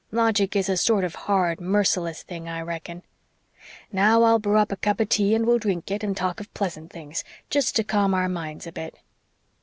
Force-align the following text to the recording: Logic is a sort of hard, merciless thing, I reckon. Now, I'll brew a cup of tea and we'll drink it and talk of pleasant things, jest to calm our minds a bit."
Logic 0.09 0.55
is 0.55 0.67
a 0.67 0.77
sort 0.77 1.03
of 1.03 1.13
hard, 1.13 1.61
merciless 1.61 2.23
thing, 2.23 2.49
I 2.49 2.61
reckon. 2.61 3.03
Now, 3.91 4.23
I'll 4.23 4.39
brew 4.39 4.57
a 4.57 4.65
cup 4.75 4.99
of 4.99 5.09
tea 5.09 5.35
and 5.35 5.45
we'll 5.45 5.59
drink 5.59 5.91
it 5.91 6.03
and 6.03 6.17
talk 6.17 6.39
of 6.39 6.51
pleasant 6.55 6.91
things, 6.91 7.23
jest 7.51 7.75
to 7.75 7.83
calm 7.83 8.15
our 8.15 8.27
minds 8.27 8.65
a 8.65 8.71
bit." 8.71 8.97